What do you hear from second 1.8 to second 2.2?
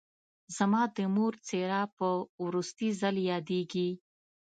په